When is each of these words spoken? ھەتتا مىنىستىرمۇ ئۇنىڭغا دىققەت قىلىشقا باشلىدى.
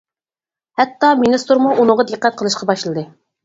ھەتتا 0.81 1.11
مىنىستىرمۇ 1.21 1.77
ئۇنىڭغا 1.77 2.09
دىققەت 2.15 2.43
قىلىشقا 2.43 2.73
باشلىدى. 2.75 3.09